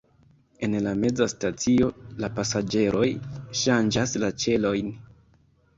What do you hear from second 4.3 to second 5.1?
ĉelojn.